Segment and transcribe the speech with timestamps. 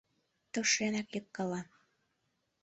[0.51, 1.61] Тыршенак йыгкала.